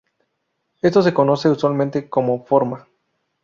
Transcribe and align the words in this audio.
Esto 0.81 1.03
se 1.03 1.13
conoce 1.13 1.47
usualmente 1.47 2.09
como 2.09 2.43
"forma". 2.43 2.87